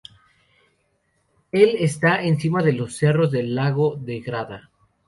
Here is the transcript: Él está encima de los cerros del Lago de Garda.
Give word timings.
Él 1.51 1.75
está 1.77 2.23
encima 2.23 2.63
de 2.63 2.73
los 2.73 2.97
cerros 2.97 3.29
del 3.31 3.53
Lago 3.53 3.97
de 3.97 4.19
Garda. 4.21 4.71